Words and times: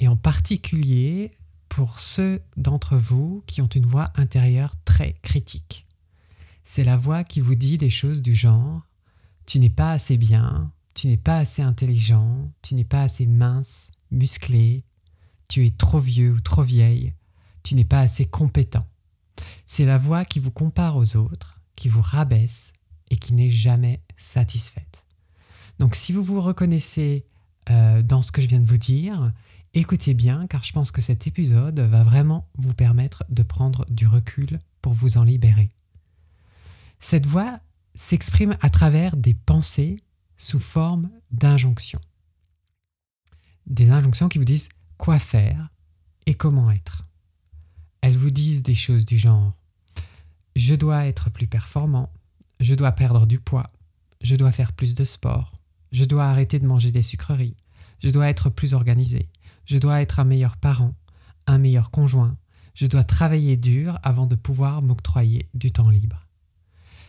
et 0.00 0.08
en 0.08 0.16
particulier 0.16 1.32
pour 1.68 1.98
ceux 1.98 2.42
d'entre 2.56 2.96
vous 2.96 3.42
qui 3.46 3.60
ont 3.60 3.68
une 3.68 3.86
voix 3.86 4.10
intérieure 4.14 4.74
très 4.84 5.14
critique. 5.22 5.86
C'est 6.62 6.84
la 6.84 6.96
voix 6.96 7.24
qui 7.24 7.40
vous 7.40 7.54
dit 7.54 7.78
des 7.78 7.90
choses 7.90 8.22
du 8.22 8.34
genre⁇ 8.34 8.78
tu 9.46 9.58
n'es 9.58 9.70
pas 9.70 9.92
assez 9.92 10.16
bien, 10.16 10.72
tu 10.94 11.08
n'es 11.08 11.16
pas 11.16 11.38
assez 11.38 11.62
intelligent, 11.62 12.50
tu 12.62 12.74
n'es 12.74 12.84
pas 12.84 13.02
assez 13.02 13.26
mince, 13.26 13.90
musclé, 14.10 14.84
tu 15.48 15.66
es 15.66 15.70
trop 15.70 15.98
vieux 15.98 16.32
ou 16.32 16.40
trop 16.40 16.62
vieille, 16.62 17.12
tu 17.62 17.74
n'es 17.74 17.84
pas 17.84 18.00
assez 18.00 18.24
compétent. 18.24 18.86
C'est 19.66 19.84
la 19.84 19.98
voix 19.98 20.24
qui 20.24 20.38
vous 20.38 20.50
compare 20.50 20.96
aux 20.96 21.16
autres, 21.16 21.60
qui 21.76 21.88
vous 21.88 22.02
rabaisse 22.02 22.72
et 23.10 23.16
qui 23.16 23.34
n'est 23.34 23.50
jamais 23.50 24.00
satisfaite. 24.16 25.04
Donc 25.78 25.96
si 25.96 26.12
vous 26.12 26.22
vous 26.22 26.40
reconnaissez 26.40 27.26
euh, 27.70 28.02
dans 28.02 28.22
ce 28.22 28.32
que 28.32 28.40
je 28.40 28.46
viens 28.46 28.60
de 28.60 28.68
vous 28.68 28.78
dire, 28.78 29.32
écoutez 29.74 30.14
bien 30.14 30.46
car 30.46 30.62
je 30.62 30.72
pense 30.72 30.90
que 30.90 31.00
cet 31.00 31.26
épisode 31.26 31.78
va 31.80 32.04
vraiment 32.04 32.48
vous 32.56 32.74
permettre 32.74 33.24
de 33.28 33.42
prendre 33.42 33.84
du 33.90 34.06
recul 34.06 34.60
pour 34.80 34.92
vous 34.92 35.18
en 35.18 35.24
libérer. 35.24 35.70
Cette 36.98 37.26
voix 37.26 37.60
s'exprime 37.94 38.56
à 38.60 38.70
travers 38.70 39.16
des 39.16 39.34
pensées 39.34 40.00
sous 40.36 40.58
forme 40.58 41.10
d'injonctions. 41.30 42.00
Des 43.66 43.90
injonctions 43.90 44.28
qui 44.28 44.38
vous 44.38 44.44
disent 44.44 44.68
quoi 44.96 45.18
faire 45.18 45.68
et 46.26 46.34
comment 46.34 46.70
être. 46.70 47.06
Elles 48.00 48.16
vous 48.16 48.30
disent 48.30 48.62
des 48.62 48.74
choses 48.74 49.04
du 49.04 49.18
genre 49.18 49.54
je 50.56 50.74
dois 50.74 51.06
être 51.06 51.30
plus 51.30 51.48
performant, 51.48 52.12
je 52.60 52.74
dois 52.74 52.92
perdre 52.92 53.26
du 53.26 53.40
poids, 53.40 53.72
je 54.20 54.36
dois 54.36 54.52
faire 54.52 54.72
plus 54.72 54.94
de 54.94 55.02
sport, 55.02 55.58
je 55.90 56.04
dois 56.04 56.26
arrêter 56.26 56.60
de 56.60 56.66
manger 56.66 56.92
des 56.92 57.02
sucreries. 57.02 57.56
Je 58.04 58.10
dois 58.10 58.28
être 58.28 58.50
plus 58.50 58.74
organisé. 58.74 59.30
Je 59.64 59.78
dois 59.78 60.00
être 60.02 60.20
un 60.20 60.24
meilleur 60.24 60.56
parent, 60.56 60.94
un 61.46 61.58
meilleur 61.58 61.90
conjoint. 61.90 62.36
Je 62.74 62.86
dois 62.86 63.04
travailler 63.04 63.56
dur 63.56 63.98
avant 64.02 64.26
de 64.26 64.34
pouvoir 64.34 64.82
m'octroyer 64.82 65.48
du 65.54 65.70
temps 65.70 65.90
libre. 65.90 66.26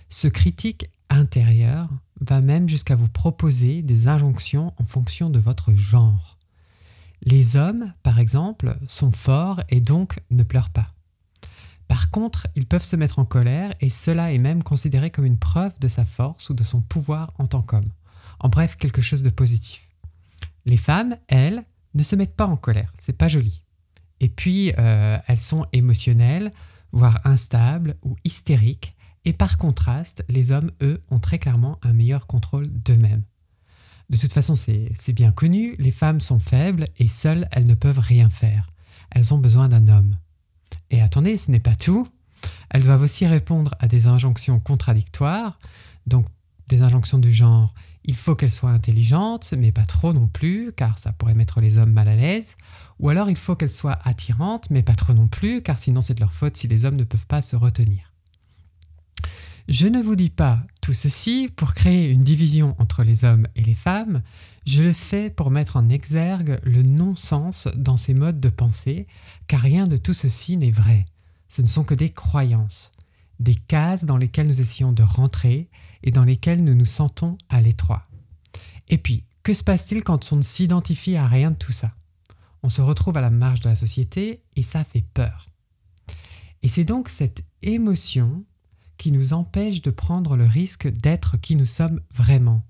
Ce 0.09 0.27
critique 0.27 0.89
intérieur 1.09 1.89
va 2.21 2.41
même 2.41 2.69
jusqu'à 2.69 2.95
vous 2.95 3.09
proposer 3.09 3.81
des 3.81 4.07
injonctions 4.07 4.73
en 4.77 4.85
fonction 4.85 5.29
de 5.29 5.39
votre 5.39 5.73
genre. 5.75 6.37
Les 7.23 7.55
hommes, 7.55 7.93
par 8.03 8.19
exemple, 8.19 8.77
sont 8.87 9.11
forts 9.11 9.61
et 9.69 9.81
donc 9.81 10.19
ne 10.29 10.43
pleurent 10.43 10.69
pas. 10.69 10.93
Par 11.87 12.09
contre, 12.09 12.47
ils 12.55 12.65
peuvent 12.65 12.83
se 12.83 12.95
mettre 12.95 13.19
en 13.19 13.25
colère 13.25 13.73
et 13.79 13.89
cela 13.89 14.31
est 14.31 14.39
même 14.39 14.63
considéré 14.63 15.11
comme 15.11 15.25
une 15.25 15.37
preuve 15.37 15.73
de 15.79 15.87
sa 15.87 16.05
force 16.05 16.49
ou 16.49 16.53
de 16.53 16.63
son 16.63 16.81
pouvoir 16.81 17.33
en 17.37 17.45
tant 17.45 17.61
qu'homme. 17.61 17.91
En 18.39 18.49
bref, 18.49 18.75
quelque 18.75 19.01
chose 19.01 19.23
de 19.23 19.29
positif. 19.29 19.87
Les 20.65 20.77
femmes, 20.77 21.17
elles, 21.27 21.63
ne 21.95 22.03
se 22.03 22.15
mettent 22.15 22.35
pas 22.35 22.45
en 22.45 22.57
colère, 22.57 22.93
c'est 22.99 23.17
pas 23.17 23.27
joli. 23.27 23.63
Et 24.19 24.29
puis, 24.29 24.71
euh, 24.77 25.17
elles 25.27 25.39
sont 25.39 25.65
émotionnelles, 25.73 26.51
voire 26.91 27.19
instables 27.25 27.95
ou 28.03 28.15
hystériques, 28.23 28.95
et 29.25 29.33
par 29.33 29.57
contraste, 29.57 30.23
les 30.29 30.51
hommes, 30.51 30.72
eux, 30.81 31.03
ont 31.09 31.19
très 31.19 31.39
clairement 31.39 31.79
un 31.81 31.94
meilleur 31.94 32.28
contrôle 32.28 32.67
d'eux-mêmes. 32.67 33.23
De 34.09 34.17
toute 34.17 34.33
façon, 34.33 34.56
c'est 34.56 35.13
bien 35.13 35.31
connu, 35.31 35.75
les 35.79 35.91
femmes 35.91 36.22
sont 36.22 36.38
faibles 36.38 36.88
et 36.97 37.07
seules, 37.07 37.47
elles 37.51 37.66
ne 37.66 37.73
peuvent 37.73 38.00
rien 38.00 38.29
faire. 38.29 38.69
Elles 39.09 39.33
ont 39.33 39.39
besoin 39.39 39.67
d'un 39.67 39.88
homme. 39.88 40.16
Et 40.91 41.01
attendez, 41.01 41.38
ce 41.38 41.50
n'est 41.50 41.59
pas 41.59 41.75
tout. 41.75 42.07
Elles 42.69 42.83
doivent 42.83 43.01
aussi 43.01 43.25
répondre 43.25 43.73
à 43.79 43.88
des 43.88 44.06
injonctions 44.06 44.59
contradictoires, 44.59 45.59
donc 46.06 46.27
des 46.67 46.83
injonctions 46.83 47.17
du 47.17 47.33
genre 47.33 47.73
il 48.07 48.16
faut 48.16 48.35
qu'elle 48.35 48.51
soit 48.51 48.69
intelligente, 48.69 49.53
mais 49.57 49.71
pas 49.71 49.85
trop 49.85 50.13
non 50.13 50.27
plus, 50.27 50.71
car 50.75 50.97
ça 50.97 51.11
pourrait 51.11 51.33
mettre 51.33 51.59
les 51.59 51.77
hommes 51.77 51.91
mal 51.91 52.07
à 52.07 52.16
l'aise. 52.16 52.55
Ou 52.99 53.09
alors 53.09 53.29
il 53.29 53.35
faut 53.35 53.55
qu'elle 53.55 53.71
soit 53.71 53.99
attirante, 54.03 54.69
mais 54.69 54.83
pas 54.83 54.95
trop 54.95 55.13
non 55.13 55.27
plus, 55.27 55.61
car 55.61 55.77
sinon 55.77 56.01
c'est 56.01 56.13
de 56.13 56.19
leur 56.19 56.33
faute 56.33 56.55
si 56.55 56.67
les 56.67 56.85
hommes 56.85 56.97
ne 56.97 57.03
peuvent 57.03 57.27
pas 57.27 57.41
se 57.41 57.55
retenir. 57.55 58.11
Je 59.67 59.88
ne 59.88 59.99
vous 59.99 60.15
dis 60.15 60.29
pas 60.29 60.61
tout 60.81 60.94
ceci 60.94 61.49
pour 61.55 61.73
créer 61.73 62.07
une 62.07 62.21
division 62.21 62.75
entre 62.77 63.03
les 63.03 63.25
hommes 63.25 63.47
et 63.55 63.63
les 63.63 63.73
femmes, 63.73 64.21
je 64.67 64.83
le 64.83 64.94
fais 64.94 65.31
pour 65.31 65.49
mettre 65.49 65.77
en 65.77 65.89
exergue 65.89 66.59
le 66.63 66.83
non-sens 66.83 67.67
dans 67.75 67.97
ces 67.97 68.13
modes 68.13 68.39
de 68.39 68.49
pensée, 68.49 69.07
car 69.47 69.61
rien 69.61 69.85
de 69.85 69.97
tout 69.97 70.13
ceci 70.13 70.57
n'est 70.57 70.69
vrai. 70.69 71.05
Ce 71.47 71.63
ne 71.63 71.67
sont 71.67 71.83
que 71.83 71.95
des 71.95 72.11
croyances 72.11 72.91
des 73.40 73.56
cases 73.56 74.06
dans 74.06 74.18
lesquelles 74.18 74.47
nous 74.47 74.62
essayons 74.62 74.91
de 74.91 75.03
rentrer 75.03 75.69
et 76.03 76.12
dans 76.12 76.23
lesquelles 76.23 76.63
nous 76.63 76.75
nous 76.75 76.85
sentons 76.85 77.38
à 77.50 77.62
l'étroit. 77.62 78.07
Et 78.90 78.97
puis, 78.97 79.25
que 79.44 79.53
se 79.53 79.63
passe-t-il 79.63 80.03
quand 80.03 80.31
on 80.31 80.38
ne 80.38 80.41
s'identifie 80.41 81.16
à 81.16 81.28
rien 81.28 81.51
de 81.51 81.57
tout 81.57 81.72
ça? 81.72 81.94
On 82.63 82.69
se 82.69 82.81
retrouve 82.81 83.18
à 83.18 83.22
la 83.22 83.29
marge 83.29 83.59
de 83.59 83.69
la 83.69 83.75
société 83.75 84.44
et 84.56 84.63
ça 84.63 84.84
fait 84.84 85.06
peur. 85.13 85.50
Et 86.63 86.68
c'est 86.68 86.84
donc 86.84 87.09
cette 87.09 87.44
émotion 87.62 88.44
qui 88.97 89.12
nous 89.12 89.34
empêche 89.34 89.81
de 89.81 89.91
prendre 89.91 90.35
le 90.35 90.45
risque 90.45 90.88
d'être 90.88 91.38
qui 91.38 91.56
nous 91.56 91.66
sommes 91.66 92.01
vraiment, 92.13 92.66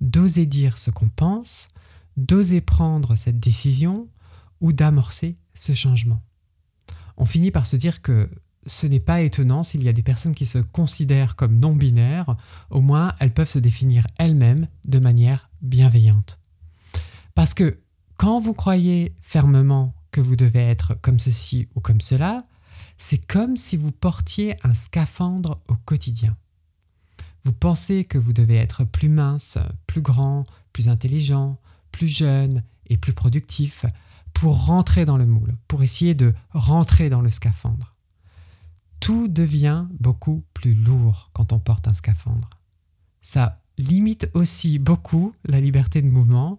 d'oser 0.00 0.46
dire 0.46 0.78
ce 0.78 0.90
qu'on 0.90 1.08
pense, 1.08 1.68
d'oser 2.16 2.60
prendre 2.60 3.16
cette 3.16 3.40
décision 3.40 4.08
ou 4.60 4.72
d'amorcer 4.72 5.36
ce 5.52 5.74
changement. 5.74 6.22
On 7.16 7.26
finit 7.26 7.50
par 7.50 7.66
se 7.66 7.76
dire 7.76 8.02
que 8.02 8.30
ce 8.66 8.86
n'est 8.86 9.00
pas 9.00 9.20
étonnant 9.20 9.62
s'il 9.62 9.82
y 9.82 9.88
a 9.88 9.92
des 9.92 10.02
personnes 10.02 10.34
qui 10.34 10.46
se 10.46 10.58
considèrent 10.58 11.36
comme 11.36 11.58
non 11.58 11.74
binaires, 11.74 12.36
au 12.70 12.80
moins 12.80 13.14
elles 13.20 13.32
peuvent 13.32 13.50
se 13.50 13.58
définir 13.58 14.06
elles-mêmes 14.18 14.68
de 14.86 14.98
manière 14.98 15.50
bienveillante. 15.62 16.38
Parce 17.34 17.54
que 17.54 17.80
quand 18.16 18.38
vous 18.38 18.54
croyez 18.54 19.14
fermement 19.20 19.94
que 20.10 20.20
vous 20.20 20.36
devez 20.36 20.60
être 20.60 20.94
comme 21.02 21.18
ceci 21.18 21.68
ou 21.74 21.80
comme 21.80 22.00
cela, 22.00 22.46
c'est 22.96 23.26
comme 23.26 23.56
si 23.56 23.76
vous 23.76 23.92
portiez 23.92 24.56
un 24.62 24.72
scaphandre 24.72 25.60
au 25.68 25.74
quotidien. 25.74 26.36
Vous 27.44 27.52
pensez 27.52 28.04
que 28.04 28.18
vous 28.18 28.32
devez 28.32 28.56
être 28.56 28.84
plus 28.84 29.08
mince, 29.08 29.58
plus 29.86 30.00
grand, 30.00 30.44
plus 30.72 30.88
intelligent, 30.88 31.58
plus 31.90 32.08
jeune 32.08 32.62
et 32.86 32.96
plus 32.96 33.12
productif 33.12 33.84
pour 34.32 34.66
rentrer 34.66 35.04
dans 35.04 35.16
le 35.16 35.26
moule, 35.26 35.56
pour 35.68 35.82
essayer 35.82 36.14
de 36.14 36.32
rentrer 36.52 37.10
dans 37.10 37.20
le 37.20 37.30
scaphandre 37.30 37.93
tout 39.04 39.28
devient 39.28 39.86
beaucoup 40.00 40.46
plus 40.54 40.72
lourd 40.72 41.28
quand 41.34 41.52
on 41.52 41.58
porte 41.58 41.88
un 41.88 41.92
scaphandre. 41.92 42.48
Ça 43.20 43.60
limite 43.76 44.30
aussi 44.32 44.78
beaucoup 44.78 45.34
la 45.44 45.60
liberté 45.60 46.00
de 46.00 46.08
mouvement 46.08 46.58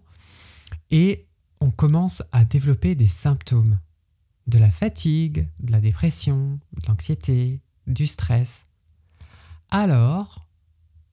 et 0.92 1.26
on 1.60 1.72
commence 1.72 2.22
à 2.30 2.44
développer 2.44 2.94
des 2.94 3.08
symptômes 3.08 3.80
de 4.46 4.58
la 4.58 4.70
fatigue, 4.70 5.48
de 5.58 5.72
la 5.72 5.80
dépression, 5.80 6.60
de 6.80 6.86
l'anxiété, 6.86 7.62
du 7.88 8.06
stress. 8.06 8.64
Alors, 9.72 10.46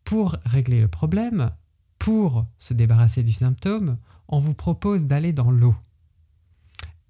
pour 0.03 0.35
régler 0.45 0.81
le 0.81 0.87
problème, 0.87 1.49
pour 1.97 2.45
se 2.59 2.75
débarrasser 2.75 3.23
du 3.23 3.33
symptôme, 3.33 3.97
on 4.27 4.39
vous 4.39 4.53
propose 4.53 5.05
d'aller 5.05 5.33
dans 5.33 5.49
l'eau 5.49 5.75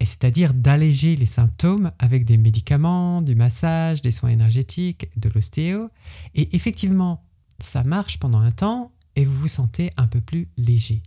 c'est-à-dire 0.05 0.53
d'alléger 0.53 1.15
les 1.15 1.25
symptômes 1.25 1.91
avec 1.99 2.25
des 2.25 2.37
médicaments, 2.37 3.21
du 3.21 3.35
massage, 3.35 4.01
des 4.01 4.11
soins 4.11 4.31
énergétiques, 4.31 5.09
de 5.17 5.29
l'ostéo. 5.29 5.89
Et 6.35 6.55
effectivement, 6.55 7.23
ça 7.59 7.83
marche 7.83 8.19
pendant 8.19 8.39
un 8.39 8.51
temps 8.51 8.91
et 9.15 9.25
vous 9.25 9.37
vous 9.39 9.47
sentez 9.47 9.91
un 9.97 10.07
peu 10.07 10.21
plus 10.21 10.49
léger. 10.57 11.03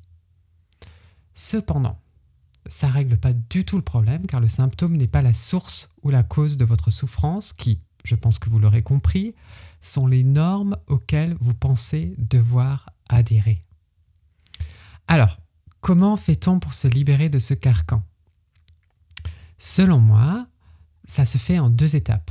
Cependant, 1.34 2.00
ça 2.66 2.88
ne 2.88 2.92
règle 2.92 3.16
pas 3.16 3.32
du 3.32 3.64
tout 3.64 3.76
le 3.76 3.82
problème 3.82 4.26
car 4.26 4.40
le 4.40 4.48
symptôme 4.48 4.96
n'est 4.96 5.08
pas 5.08 5.22
la 5.22 5.32
source 5.32 5.90
ou 6.02 6.10
la 6.10 6.22
cause 6.22 6.56
de 6.56 6.64
votre 6.64 6.90
souffrance 6.90 7.52
qui, 7.52 7.80
je 8.04 8.14
pense 8.14 8.38
que 8.38 8.48
vous 8.48 8.58
l'aurez 8.58 8.82
compris, 8.82 9.34
sont 9.80 10.06
les 10.06 10.24
normes 10.24 10.76
auxquelles 10.86 11.36
vous 11.40 11.54
pensez 11.54 12.14
devoir 12.18 12.88
adhérer. 13.08 13.62
Alors, 15.08 15.38
comment 15.80 16.16
fait-on 16.16 16.58
pour 16.58 16.74
se 16.74 16.88
libérer 16.88 17.28
de 17.28 17.38
ce 17.38 17.54
carcan? 17.54 18.02
Selon 19.58 19.98
moi, 19.98 20.46
ça 21.04 21.24
se 21.24 21.38
fait 21.38 21.58
en 21.58 21.70
deux 21.70 21.96
étapes. 21.96 22.30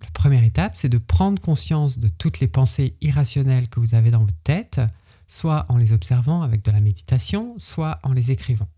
La 0.00 0.10
première 0.10 0.44
étape, 0.44 0.76
c'est 0.76 0.88
de 0.88 0.98
prendre 0.98 1.40
conscience 1.40 1.98
de 1.98 2.08
toutes 2.08 2.40
les 2.40 2.48
pensées 2.48 2.96
irrationnelles 3.00 3.68
que 3.68 3.80
vous 3.80 3.94
avez 3.94 4.10
dans 4.10 4.20
votre 4.20 4.42
tête, 4.44 4.80
soit 5.28 5.66
en 5.68 5.76
les 5.76 5.92
observant 5.92 6.42
avec 6.42 6.64
de 6.64 6.70
la 6.70 6.80
méditation, 6.80 7.54
soit 7.58 7.98
en 8.02 8.12
les 8.12 8.30
écrivant. 8.30 8.68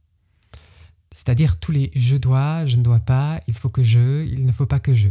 C'est-à-dire 1.12 1.58
tous 1.58 1.72
les 1.72 1.90
je 1.94 2.16
dois, 2.16 2.64
je 2.66 2.76
ne 2.76 2.82
dois 2.82 3.00
pas, 3.00 3.40
il 3.46 3.54
faut 3.54 3.68
que 3.70 3.82
je, 3.82 4.24
il 4.26 4.44
ne 4.44 4.52
faut 4.52 4.66
pas 4.66 4.80
que 4.80 4.94
je. 4.94 5.08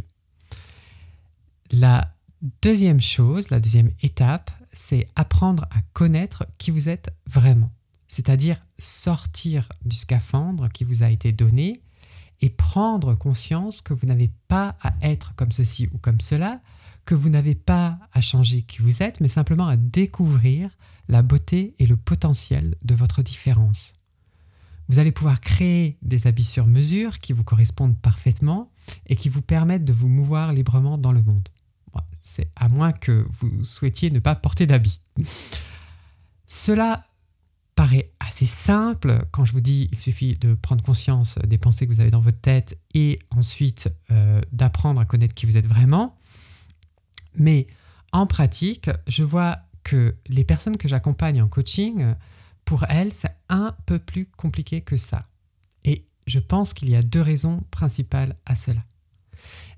La 1.72 2.14
deuxième 2.62 3.02
chose, 3.02 3.50
la 3.50 3.60
deuxième 3.60 3.92
étape, 4.02 4.52
c'est 4.74 5.08
apprendre 5.16 5.64
à 5.72 5.82
connaître 5.94 6.46
qui 6.58 6.72
vous 6.72 6.90
êtes 6.90 7.16
vraiment. 7.26 7.72
C'est-à-dire 8.08 8.60
sortir 8.78 9.70
du 9.86 9.96
scaphandre 9.96 10.70
qui 10.70 10.84
vous 10.84 11.04
a 11.04 11.10
été 11.10 11.32
donné 11.32 11.82
et 12.44 12.50
prendre 12.50 13.16
conscience 13.16 13.82
que 13.82 13.94
vous 13.94 14.06
n'avez 14.06 14.30
pas 14.50 14.76
à 14.82 14.94
être 15.02 15.34
comme 15.36 15.54
ceci 15.54 15.88
ou 15.94 15.98
comme 15.98 16.20
cela, 16.20 16.60
que 17.06 17.16
vous 17.16 17.30
n'avez 17.30 17.56
pas 17.56 17.98
à 18.12 18.20
changer 18.20 18.64
qui 18.64 18.82
vous 18.82 19.02
êtes, 19.02 19.22
mais 19.22 19.30
simplement 19.30 19.66
à 19.66 19.78
découvrir 19.78 20.70
la 21.08 21.22
beauté 21.22 21.74
et 21.80 21.86
le 21.86 21.96
potentiel 21.96 22.76
de 22.84 22.96
votre 22.96 23.24
différence. 23.24 23.96
Vous 24.90 25.00
allez 25.00 25.14
pouvoir 25.14 25.40
créer 25.40 25.98
des 26.02 26.28
habits 26.28 26.44
sur 26.44 26.68
mesure 26.68 27.20
qui 27.20 27.32
vous 27.32 27.46
correspondent 27.46 27.98
parfaitement 27.98 28.70
et 29.08 29.16
qui 29.16 29.30
vous 29.30 29.42
permettent 29.42 29.86
de 29.86 29.94
vous 29.94 30.10
mouvoir 30.10 30.52
librement 30.52 30.98
dans 30.98 31.14
le 31.14 31.24
monde. 31.24 31.48
C'est 32.20 32.52
à 32.58 32.68
moins 32.68 32.92
que 32.92 33.26
vous 33.30 33.64
souhaitiez 33.64 34.12
ne 34.12 34.20
pas 34.20 34.36
porter 34.36 34.68
d'habits. 34.68 35.00
Cela 36.46 37.06
paraît 37.84 38.14
assez 38.22 38.46
simple 38.46 39.26
quand 39.32 39.44
je 39.44 39.52
vous 39.52 39.60
dis 39.60 39.90
il 39.92 40.00
suffit 40.00 40.36
de 40.38 40.54
prendre 40.54 40.82
conscience 40.82 41.38
des 41.46 41.58
pensées 41.58 41.86
que 41.86 41.92
vous 41.92 42.00
avez 42.00 42.12
dans 42.12 42.22
votre 42.22 42.40
tête 42.40 42.80
et 42.94 43.20
ensuite 43.30 43.94
euh, 44.10 44.40
d'apprendre 44.54 45.02
à 45.02 45.06
connaître 45.06 45.34
qui 45.34 45.46
vous 45.46 45.58
êtes 45.58 45.68
vraiment. 45.68 46.16
Mais 47.36 47.68
en 48.14 48.26
pratique, 48.26 48.90
je 49.10 49.24
vois 49.24 49.60
que 49.84 50.16
les 50.30 50.46
personnes 50.46 50.78
que 50.78 50.88
j'accompagne 50.88 51.42
en 51.42 51.50
coaching, 51.50 52.06
pour 52.64 52.86
elles, 52.86 53.14
c'est 53.14 53.36
un 53.50 53.76
peu 53.86 54.00
plus 54.00 54.28
compliqué 54.28 54.80
que 54.80 54.96
ça. 54.96 55.28
Et 55.84 56.06
je 56.26 56.40
pense 56.40 56.74
qu'il 56.74 56.90
y 56.90 56.96
a 56.96 57.02
deux 57.02 57.22
raisons 57.22 57.66
principales 57.70 58.38
à 58.46 58.56
cela. 58.56 58.86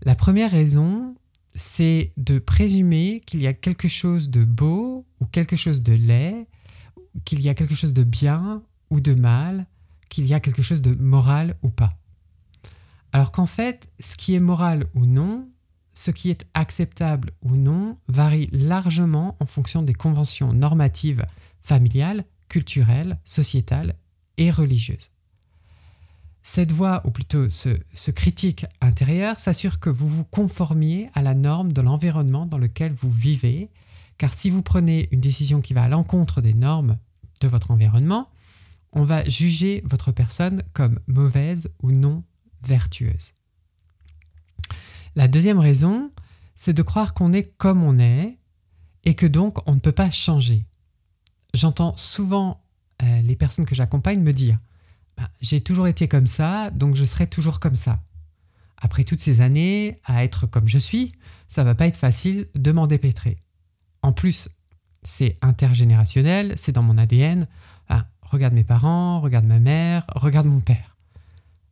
La 0.04 0.13
première 0.13 0.52
raison, 0.52 1.16
c'est 1.56 2.12
de 2.18 2.38
présumer 2.38 3.24
qu'il 3.25 3.42
y 3.42 3.48
a 3.48 3.54
quelque 3.54 3.88
chose 3.88 4.30
de 4.30 4.46
beau 4.46 5.07
ou 5.22 5.25
quelque 5.25 5.56
chose 5.56 5.81
de 5.81 5.94
laid, 5.94 6.46
qu'il 7.23 7.41
y 7.41 7.50
a 7.50 7.53
quelque 7.53 7.75
chose 7.75 7.94
de 7.94 8.03
bien 8.03 8.63
ou 8.89 9.00
de 9.00 9.13
mal, 9.13 9.65
qu'il 10.09 10.25
y 10.25 10.33
a 10.33 10.39
quelque 10.39 10.62
chose 10.62 10.81
de 10.81 10.94
moral 10.95 11.56
ou 11.62 11.69
pas. 11.69 11.97
Alors 13.12 13.31
qu'en 13.31 13.45
fait, 13.45 13.91
ce 14.00 14.17
qui 14.17 14.35
est 14.35 14.39
moral 14.39 14.85
ou 14.94 15.06
non, 15.06 15.47
ce 15.94 16.12
qui 16.12 16.29
est 16.29 16.45
acceptable 16.53 17.31
ou 17.41 17.56
non, 17.56 17.97
varie 18.07 18.50
largement 18.51 19.38
en 19.39 19.45
fonction 19.45 19.81
des 19.81 19.94
conventions 19.94 20.51
normatives 20.51 21.25
familiales, 21.62 22.25
culturelles, 22.50 23.18
sociétales 23.23 23.95
et 24.38 24.51
religieuses. 24.51 25.11
Cette 26.44 26.71
voix, 26.71 27.01
ou 27.06 27.09
plutôt 27.09 27.50
ce, 27.50 28.11
critique 28.11 28.68
intérieur, 28.79 29.39
s'assure 29.39 29.79
que 29.79 29.89
vous 29.89 30.07
vous 30.07 30.25
conformiez 30.25 31.09
à 31.15 31.23
la 31.23 31.33
norme 31.33 31.71
de 31.71 31.81
l'environnement 31.81 32.45
dans 32.45 32.59
lequel 32.59 32.94
vous 32.94 33.09
vivez, 33.09 33.71
car 34.19 34.31
si 34.31 34.51
vous 34.51 34.61
prenez 34.61 35.07
une 35.11 35.21
décision 35.21 35.59
qui 35.59 35.73
va 35.73 35.83
à 35.83 35.88
l'encontre 35.88 36.41
des 36.41 36.53
normes 36.53 37.00
de 37.41 37.47
votre 37.47 37.71
environnement, 37.71 38.29
on 38.93 39.03
va 39.03 39.23
juger 39.25 39.83
votre 39.85 40.11
personne 40.11 40.63
comme 40.73 40.99
mauvaise 41.07 41.69
ou 41.81 41.91
non 41.91 42.23
vertueuse. 42.63 43.33
La 45.15 45.27
deuxième 45.27 45.59
raison, 45.59 46.11
c'est 46.55 46.73
de 46.73 46.81
croire 46.81 47.13
qu'on 47.13 47.33
est 47.33 47.55
comme 47.57 47.83
on 47.83 47.99
est 47.99 48.37
et 49.03 49.13
que 49.13 49.25
donc 49.25 49.57
on 49.67 49.75
ne 49.75 49.79
peut 49.79 49.91
pas 49.91 50.09
changer. 50.09 50.65
J'entends 51.53 51.95
souvent 51.95 52.63
euh, 53.03 53.21
les 53.21 53.35
personnes 53.35 53.65
que 53.65 53.75
j'accompagne 53.75 54.21
me 54.21 54.33
dire 54.33 54.57
bah, 55.17 55.29
j'ai 55.41 55.61
toujours 55.61 55.87
été 55.87 56.07
comme 56.07 56.27
ça, 56.27 56.69
donc 56.71 56.95
je 56.95 57.05
serai 57.05 57.27
toujours 57.27 57.59
comme 57.59 57.75
ça. 57.75 58.01
Après 58.77 59.03
toutes 59.03 59.21
ces 59.21 59.41
années 59.41 59.99
à 60.05 60.23
être 60.23 60.47
comme 60.47 60.67
je 60.67 60.77
suis, 60.77 61.13
ça 61.47 61.63
va 61.63 61.75
pas 61.75 61.87
être 61.87 61.97
facile 61.97 62.47
de 62.55 62.71
m'en 62.71 62.87
dépêtrer. 62.87 63.37
En 64.01 64.11
plus, 64.11 64.49
c'est 65.06 65.38
intergénérationnel, 65.42 66.54
c'est 66.57 66.72
dans 66.72 66.84
mon 66.84 66.98
ADN. 66.98 67.48
Ah, 67.90 68.07
regarde 68.22 68.54
mes 68.54 68.63
parents, 68.63 69.22
regarde 69.22 69.46
ma 69.46 69.60
mère, 69.60 70.06
regarde 70.16 70.48
mon 70.48 70.60
père. 70.60 70.96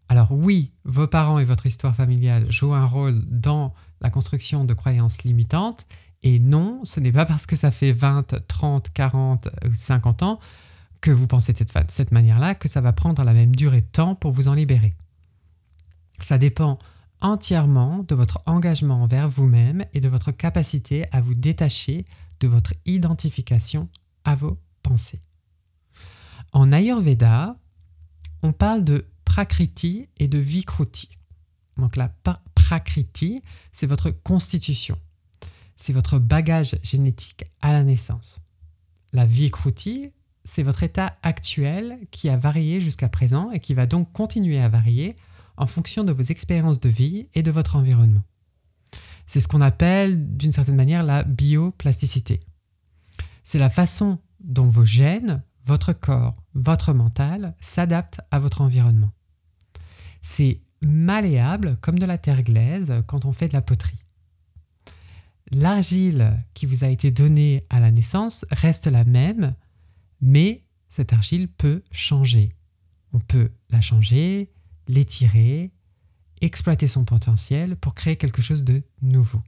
Alors 0.10 0.32
oui, 0.32 0.72
vos 0.86 1.08
parents 1.08 1.40
et 1.40 1.46
votre 1.46 1.66
histoire 1.66 1.96
familiale 1.96 2.50
jouent 2.52 2.74
un 2.74 2.86
rôle 2.86 3.22
dans 3.28 3.74
la 4.02 4.10
construction 4.10 4.64
de 4.66 4.74
croyances 4.74 5.24
limitantes. 5.24 5.88
Et 6.22 6.40
non, 6.40 6.82
ce 6.84 7.00
n'est 7.00 7.12
pas 7.12 7.26
parce 7.26 7.46
que 7.46 7.56
ça 7.56 7.72
fait 7.72 7.92
20, 7.92 8.48
30, 8.48 8.90
40 8.94 9.50
ou 9.68 9.74
50 9.74 10.24
ans 10.24 10.40
que 11.02 11.12
vous 11.12 11.28
pensez 11.28 11.52
de 11.52 11.58
cette, 11.58 11.92
cette 11.92 12.12
manière-là 12.12 12.56
que 12.56 12.70
ça 12.70 12.80
va 12.80 12.94
prendre 12.94 13.24
la 13.24 13.34
même 13.34 13.56
durée 13.56 13.82
de 13.82 13.88
temps 13.88 14.16
pour 14.16 14.32
vous 14.32 14.48
en 14.48 14.54
libérer. 14.54 14.94
Ça 16.20 16.38
dépend 16.38 16.80
entièrement 17.24 18.04
de 18.08 18.14
votre 18.14 18.40
engagement 18.46 19.02
envers 19.02 19.28
vous-même 19.28 19.86
et 19.94 20.02
de 20.02 20.10
votre 20.10 20.32
capacité 20.32 21.06
à 21.12 21.22
vous 21.22 21.34
détacher 21.34 22.06
de 22.40 22.48
votre 22.48 22.74
identification 22.86 23.90
à 24.26 24.36
vos 24.36 24.60
pensées. 24.84 25.22
En 26.52 26.72
Ayurveda, 26.72 27.58
on 28.44 28.52
parle 28.52 28.84
de 28.84 29.08
prakriti 29.26 30.10
et 30.20 30.28
de 30.28 30.38
vikruti. 30.38 31.10
Donc 31.78 31.96
la 31.96 32.14
prakriti, 32.54 33.42
c'est 33.72 33.88
votre 33.88 34.12
constitution, 34.12 35.00
c'est 35.76 35.94
votre 35.94 36.20
bagage 36.20 36.78
génétique 36.84 37.46
à 37.62 37.74
la 37.74 37.84
naissance. 37.84 38.42
La 39.14 39.26
vikruti, 39.26 40.12
c'est 40.44 40.64
votre 40.64 40.84
état 40.84 41.18
actuel 41.24 41.98
qui 42.12 42.30
a 42.30 42.38
varié 42.38 42.82
jusqu'à 42.82 43.10
présent 43.10 43.50
et 43.52 43.60
qui 43.60 43.74
va 43.74 43.86
donc 43.86 44.12
continuer 44.12 44.60
à 44.60 44.68
varier 44.68 45.16
en 45.58 45.66
fonction 45.66 46.04
de 46.04 46.12
vos 46.12 46.24
expériences 46.24 46.80
de 46.80 46.90
vie 46.90 47.28
et 47.34 47.44
de 47.44 47.52
votre 47.52 47.76
environnement. 47.76 48.24
C'est 49.26 49.40
ce 49.40 49.48
qu'on 49.48 49.62
appelle 49.62 50.36
d'une 50.36 50.52
certaine 50.52 50.76
manière 50.76 51.04
la 51.04 51.24
bioplasticité. 51.24 52.42
C'est 53.44 53.60
la 53.60 53.70
façon 53.70 54.20
dont 54.40 54.68
vos 54.68 54.86
gènes, 54.86 55.44
votre 55.66 55.94
corps, 55.94 56.36
votre 56.54 56.94
mental 56.94 57.56
s'adaptent 57.62 58.22
à 58.32 58.40
votre 58.40 58.62
environnement. 58.62 59.12
C'est 60.22 60.62
malléable 60.82 61.78
comme 61.82 62.00
de 62.00 62.06
la 62.06 62.18
terre 62.18 62.44
glaise 62.44 63.04
quand 63.08 63.26
on 63.26 63.32
fait 63.32 63.48
de 63.48 63.54
la 63.54 63.62
poterie. 63.62 64.04
L'argile 65.52 66.44
qui 66.54 66.66
vous 66.66 66.84
a 66.84 66.88
été 66.88 67.12
donnée 67.12 67.66
à 67.70 67.80
la 67.80 67.92
naissance 67.92 68.46
reste 68.52 68.88
la 68.88 69.04
même 69.04 69.56
mais 70.24 70.64
cette 70.88 71.12
argile 71.12 71.50
peut 71.50 71.84
changer. 71.92 72.56
On 73.12 73.20
peut 73.20 73.52
la 73.70 73.82
changer, 73.82 74.52
l'étirer, 74.88 75.72
exploiter 76.42 76.88
son 76.88 77.06
potentiel 77.06 77.76
pour 77.76 77.94
créer 77.94 78.16
quelque 78.16 78.42
chose 78.42 78.64
de 78.64 78.84
nouveau. 79.02 79.42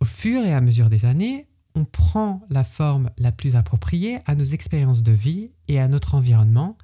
Au 0.00 0.04
fur 0.04 0.44
et 0.44 0.54
à 0.54 0.60
mesure 0.60 0.88
des 0.88 1.04
années, 1.04 1.46
on 1.74 1.84
prend 1.84 2.42
la 2.50 2.64
forme 2.64 3.10
la 3.18 3.32
plus 3.32 3.56
appropriée 3.56 4.18
à 4.26 4.34
nos 4.34 4.44
expériences 4.44 5.02
de 5.02 5.12
vie 5.12 5.50
et 5.68 5.78
à 5.78 5.88
notre 5.88 6.14
environnement, 6.14 6.76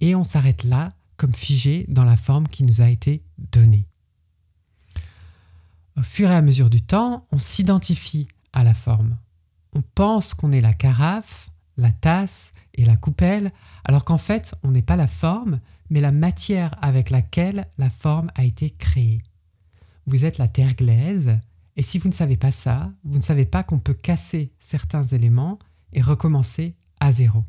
et 0.00 0.14
on 0.14 0.24
s'arrête 0.24 0.64
là 0.64 0.92
comme 1.16 1.34
figé 1.34 1.84
dans 1.88 2.04
la 2.04 2.16
forme 2.16 2.48
qui 2.48 2.64
nous 2.64 2.80
a 2.80 2.88
été 2.88 3.22
donnée. 3.38 3.86
Au 5.96 6.02
fur 6.02 6.30
et 6.30 6.34
à 6.34 6.42
mesure 6.42 6.70
du 6.70 6.82
temps, 6.82 7.26
on 7.30 7.38
s'identifie 7.38 8.26
à 8.52 8.64
la 8.64 8.74
forme. 8.74 9.18
On 9.74 9.82
pense 9.82 10.34
qu'on 10.34 10.52
est 10.52 10.60
la 10.60 10.72
carafe, 10.72 11.50
la 11.76 11.92
tasse 11.92 12.52
et 12.74 12.84
la 12.84 12.96
coupelle, 12.96 13.52
alors 13.84 14.04
qu'en 14.04 14.18
fait, 14.18 14.54
on 14.62 14.70
n'est 14.70 14.82
pas 14.82 14.96
la 14.96 15.06
forme, 15.06 15.60
mais 15.90 16.00
la 16.00 16.12
matière 16.12 16.76
avec 16.82 17.10
laquelle 17.10 17.66
la 17.78 17.90
forme 17.90 18.30
a 18.34 18.44
été 18.44 18.70
créée. 18.70 19.22
Vous 20.06 20.24
êtes 20.24 20.38
la 20.38 20.48
terre 20.48 20.74
glaise, 20.74 21.38
et 21.76 21.82
si 21.82 21.98
vous 21.98 22.08
ne 22.08 22.14
savez 22.14 22.36
pas 22.36 22.52
ça, 22.52 22.92
vous 23.04 23.18
ne 23.18 23.22
savez 23.22 23.46
pas 23.46 23.62
qu'on 23.62 23.78
peut 23.78 23.94
casser 23.94 24.52
certains 24.58 25.02
éléments 25.02 25.58
et 25.92 26.02
recommencer 26.02 26.76
à 27.00 27.12
zéro. 27.12 27.44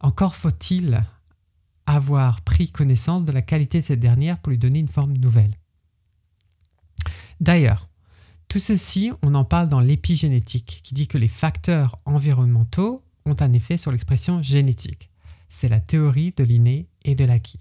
Encore 0.00 0.36
faut-il 0.36 1.02
avoir 1.86 2.42
pris 2.42 2.70
connaissance 2.70 3.24
de 3.24 3.32
la 3.32 3.42
qualité 3.42 3.80
de 3.80 3.84
cette 3.84 4.00
dernière 4.00 4.38
pour 4.38 4.50
lui 4.50 4.58
donner 4.58 4.78
une 4.78 4.88
forme 4.88 5.16
nouvelle. 5.16 5.56
D'ailleurs, 7.40 7.87
tout 8.48 8.58
ceci, 8.58 9.12
on 9.22 9.34
en 9.34 9.44
parle 9.44 9.68
dans 9.68 9.80
l'épigénétique, 9.80 10.80
qui 10.82 10.94
dit 10.94 11.06
que 11.06 11.18
les 11.18 11.28
facteurs 11.28 11.98
environnementaux 12.06 13.04
ont 13.26 13.36
un 13.40 13.52
effet 13.52 13.76
sur 13.76 13.92
l'expression 13.92 14.42
génétique. 14.42 15.10
C'est 15.50 15.68
la 15.68 15.80
théorie 15.80 16.32
de 16.34 16.44
l'inné 16.44 16.88
et 17.04 17.14
de 17.14 17.26
l'acquis. 17.26 17.60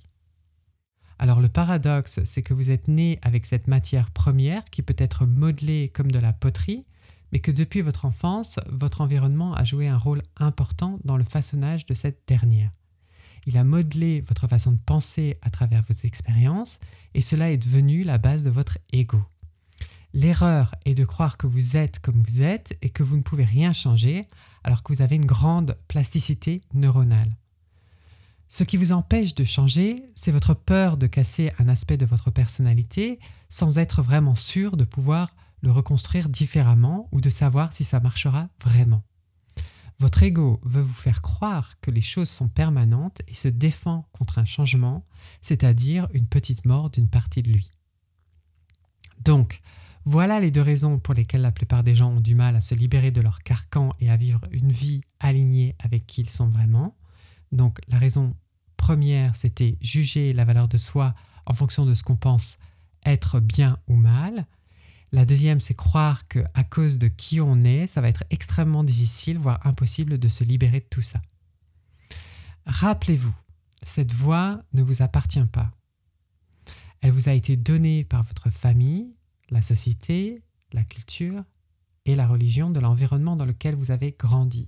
Alors 1.19 1.41
le 1.41 1.49
paradoxe, 1.49 2.21
c'est 2.23 2.41
que 2.41 2.53
vous 2.53 2.69
êtes 2.69 2.87
né 2.87 3.19
avec 3.21 3.45
cette 3.45 3.67
matière 3.67 4.11
première 4.11 4.63
qui 4.65 4.81
peut 4.81 4.95
être 4.97 5.25
modelée 5.25 5.89
comme 5.93 6.11
de 6.11 6.19
la 6.19 6.31
poterie, 6.31 6.85
mais 7.33 7.39
que 7.39 7.51
depuis 7.51 7.81
votre 7.81 8.05
enfance, 8.05 8.57
votre 8.69 9.01
environnement 9.01 9.53
a 9.55 9.65
joué 9.65 9.89
un 9.89 9.97
rôle 9.97 10.21
important 10.37 10.99
dans 11.03 11.17
le 11.17 11.25
façonnage 11.25 11.85
de 11.85 11.95
cette 11.95 12.21
dernière. 12.27 12.71
Il 13.45 13.57
a 13.57 13.65
modelé 13.65 14.21
votre 14.21 14.47
façon 14.47 14.71
de 14.71 14.79
penser 14.85 15.35
à 15.41 15.49
travers 15.49 15.83
vos 15.83 15.95
expériences, 16.05 16.79
et 17.13 17.21
cela 17.21 17.51
est 17.51 17.57
devenu 17.57 18.03
la 18.03 18.17
base 18.17 18.43
de 18.43 18.49
votre 18.49 18.77
ego. 18.93 19.21
L'erreur 20.13 20.73
est 20.85 20.95
de 20.95 21.05
croire 21.05 21.37
que 21.37 21.47
vous 21.47 21.77
êtes 21.77 21.99
comme 21.99 22.21
vous 22.21 22.41
êtes 22.41 22.77
et 22.81 22.89
que 22.89 23.03
vous 23.03 23.17
ne 23.17 23.21
pouvez 23.21 23.43
rien 23.43 23.73
changer 23.73 24.29
alors 24.63 24.83
que 24.83 24.93
vous 24.93 25.01
avez 25.01 25.15
une 25.15 25.25
grande 25.25 25.77
plasticité 25.87 26.61
neuronale. 26.73 27.37
Ce 28.47 28.63
qui 28.63 28.77
vous 28.77 28.93
empêche 28.93 29.35
de 29.35 29.43
changer, 29.43 30.03
c'est 30.15 30.31
votre 30.31 30.53
peur 30.53 30.97
de 30.97 31.07
casser 31.07 31.51
un 31.59 31.67
aspect 31.67 31.97
de 31.97 32.05
votre 32.05 32.31
personnalité 32.31 33.19
sans 33.49 33.77
être 33.77 34.01
vraiment 34.01 34.35
sûr 34.35 34.77
de 34.77 34.85
pouvoir 34.85 35.35
le 35.61 35.71
reconstruire 35.71 36.29
différemment 36.29 37.09
ou 37.11 37.19
de 37.19 37.29
savoir 37.29 37.73
si 37.73 37.83
ça 37.83 37.99
marchera 37.99 38.47
vraiment. 38.63 39.03
Votre 39.99 40.23
ego 40.23 40.61
veut 40.63 40.81
vous 40.81 40.93
faire 40.93 41.21
croire 41.21 41.79
que 41.81 41.89
les 41.89 42.01
choses 42.01 42.29
sont 42.29 42.47
permanentes 42.47 43.21
et 43.27 43.33
se 43.33 43.47
défend 43.47 44.07
contre 44.13 44.37
un 44.37 44.45
changement, 44.45 45.05
c'est-à-dire 45.41 46.07
une 46.13 46.27
petite 46.27 46.65
mort 46.65 46.89
d'une 46.89 47.09
partie 47.09 47.41
de 47.41 47.51
lui. 47.51 47.71
Donc, 49.25 49.61
voilà 50.07 50.39
les 50.39 50.51
deux 50.51 50.61
raisons 50.61 50.99
pour 50.99 51.13
lesquelles 51.13 51.41
la 51.41 51.51
plupart 51.51 51.83
des 51.83 51.93
gens 51.93 52.11
ont 52.13 52.21
du 52.21 52.33
mal 52.33 52.55
à 52.55 52.61
se 52.61 52.73
libérer 52.73 53.11
de 53.11 53.19
leur 53.19 53.43
carcan 53.43 53.89
et 53.99 54.09
à 54.09 54.15
vivre 54.15 54.39
une 54.51 54.71
vie 54.71 55.01
alignée 55.19 55.75
avec 55.79 56.07
qui 56.07 56.21
ils 56.21 56.29
sont 56.29 56.47
vraiment. 56.47 56.95
Donc 57.51 57.79
la 57.89 57.99
raison 57.99 58.33
première, 58.77 59.35
c'était 59.35 59.77
juger 59.81 60.31
la 60.31 60.45
valeur 60.45 60.69
de 60.69 60.77
soi 60.77 61.13
en 61.45 61.51
fonction 61.51 61.85
de 61.85 61.93
ce 61.93 62.03
qu'on 62.03 62.15
pense 62.15 62.55
être 63.05 63.41
bien 63.41 63.79
ou 63.89 63.97
mal. 63.97 64.47
La 65.11 65.25
deuxième, 65.25 65.59
c'est 65.59 65.75
croire 65.75 66.25
que 66.29 66.39
à 66.53 66.63
cause 66.63 66.99
de 66.99 67.09
qui 67.09 67.41
on 67.41 67.65
est, 67.65 67.85
ça 67.85 67.99
va 67.99 68.07
être 68.07 68.23
extrêmement 68.29 68.85
difficile, 68.85 69.37
voire 69.37 69.59
impossible 69.67 70.19
de 70.19 70.29
se 70.29 70.45
libérer 70.45 70.79
de 70.79 70.87
tout 70.89 71.01
ça. 71.01 71.21
Rappelez-vous, 72.65 73.35
cette 73.83 74.13
voix 74.13 74.63
ne 74.71 74.83
vous 74.83 75.01
appartient 75.01 75.43
pas. 75.51 75.69
Elle 77.01 77.11
vous 77.11 77.27
a 77.27 77.33
été 77.33 77.57
donnée 77.57 78.05
par 78.05 78.23
votre 78.23 78.49
famille, 78.49 79.16
la 79.49 79.61
société, 79.61 80.41
la 80.73 80.83
culture 80.83 81.43
et 82.05 82.15
la 82.15 82.27
religion 82.27 82.69
de 82.69 82.79
l'environnement 82.79 83.35
dans 83.35 83.45
lequel 83.45 83.75
vous 83.75 83.91
avez 83.91 84.15
grandi. 84.17 84.67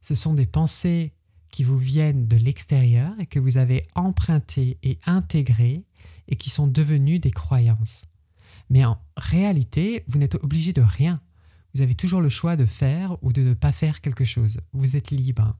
Ce 0.00 0.14
sont 0.14 0.34
des 0.34 0.46
pensées 0.46 1.12
qui 1.50 1.64
vous 1.64 1.78
viennent 1.78 2.28
de 2.28 2.36
l'extérieur 2.36 3.12
et 3.18 3.26
que 3.26 3.38
vous 3.38 3.56
avez 3.56 3.86
empruntées 3.94 4.78
et 4.82 4.98
intégrées 5.06 5.84
et 6.28 6.36
qui 6.36 6.50
sont 6.50 6.66
devenues 6.66 7.18
des 7.18 7.30
croyances. 7.30 8.06
Mais 8.68 8.84
en 8.84 8.98
réalité, 9.16 10.04
vous 10.08 10.18
n'êtes 10.18 10.34
obligé 10.36 10.72
de 10.72 10.82
rien. 10.82 11.20
Vous 11.74 11.82
avez 11.82 11.94
toujours 11.94 12.20
le 12.20 12.28
choix 12.28 12.56
de 12.56 12.64
faire 12.64 13.16
ou 13.22 13.32
de 13.32 13.42
ne 13.42 13.54
pas 13.54 13.72
faire 13.72 14.00
quelque 14.00 14.24
chose. 14.24 14.56
Vous 14.72 14.96
êtes 14.96 15.10
libre. 15.10 15.56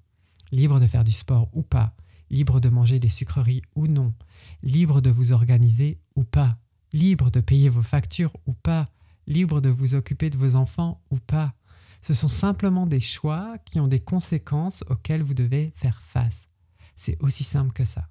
Libre 0.52 0.80
de 0.80 0.86
faire 0.86 1.04
du 1.04 1.12
sport 1.12 1.48
ou 1.52 1.62
pas. 1.62 1.94
Libre 2.30 2.60
de 2.60 2.68
manger 2.68 2.98
des 2.98 3.08
sucreries 3.08 3.62
ou 3.74 3.86
non. 3.86 4.12
Libre 4.62 5.00
de 5.00 5.10
vous 5.10 5.32
organiser 5.32 6.00
ou 6.16 6.24
pas 6.24 6.58
libre 6.92 7.30
de 7.30 7.40
payer 7.40 7.68
vos 7.68 7.82
factures 7.82 8.32
ou 8.46 8.52
pas, 8.52 8.90
libre 9.26 9.60
de 9.60 9.68
vous 9.68 9.94
occuper 9.94 10.30
de 10.30 10.36
vos 10.36 10.56
enfants 10.56 11.02
ou 11.10 11.16
pas. 11.16 11.54
Ce 12.02 12.14
sont 12.14 12.28
simplement 12.28 12.86
des 12.86 13.00
choix 13.00 13.56
qui 13.64 13.80
ont 13.80 13.88
des 13.88 14.00
conséquences 14.00 14.84
auxquelles 14.88 15.22
vous 15.22 15.34
devez 15.34 15.72
faire 15.74 16.02
face. 16.02 16.48
C'est 16.94 17.16
aussi 17.20 17.44
simple 17.44 17.72
que 17.72 17.84
ça. 17.84 18.08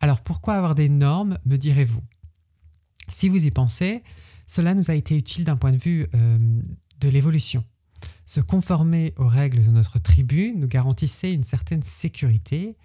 Alors 0.00 0.22
pourquoi 0.22 0.54
avoir 0.54 0.74
des 0.74 0.88
normes, 0.88 1.38
me 1.44 1.56
direz-vous? 1.56 2.02
Si 3.08 3.28
vous 3.28 3.46
y 3.46 3.50
pensez, 3.50 4.02
cela 4.46 4.74
nous 4.74 4.90
a 4.90 4.94
été 4.94 5.16
utile 5.16 5.44
d'un 5.44 5.56
point 5.56 5.72
de 5.72 5.76
vue 5.76 6.08
euh, 6.14 6.38
de 7.00 7.08
l'évolution. 7.08 7.64
Se 8.24 8.40
conformer 8.40 9.12
aux 9.16 9.28
règles 9.28 9.64
de 9.64 9.70
notre 9.70 9.98
tribu 9.98 10.52
nous 10.56 10.68
garantissait 10.68 11.34
une 11.34 11.42
certaine 11.42 11.82
sécurité 11.82 12.76